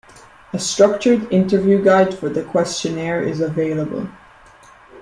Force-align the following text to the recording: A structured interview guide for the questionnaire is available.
A 0.51 0.57
structured 0.57 1.31
interview 1.31 1.79
guide 1.83 2.11
for 2.17 2.27
the 2.27 2.43
questionnaire 2.43 3.21
is 3.21 3.39
available. 3.39 4.09